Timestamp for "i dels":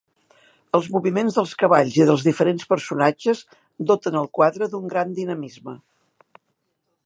1.99-2.23